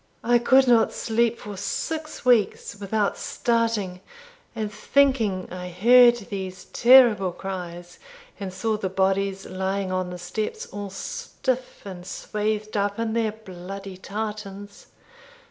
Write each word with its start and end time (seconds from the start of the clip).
I 0.23 0.39
could 0.39 0.67
not 0.67 0.91
sleep 0.91 1.37
for 1.37 1.55
six 1.55 2.25
weeks 2.25 2.75
without 2.75 3.19
starting 3.19 4.01
and 4.55 4.73
thinking 4.73 5.47
I 5.53 5.69
heard 5.69 6.15
these 6.31 6.65
terrible 6.65 7.31
cries, 7.31 7.99
and 8.39 8.51
saw 8.51 8.77
the 8.77 8.89
bodies 8.89 9.45
lying 9.45 9.91
on 9.91 10.09
the 10.09 10.17
steps, 10.17 10.65
all 10.65 10.89
stiff 10.89 11.85
and 11.85 12.03
swathed 12.03 12.75
up 12.75 12.97
in 12.97 13.13
their 13.13 13.31
bloody 13.33 13.95
tartans. 13.95 14.87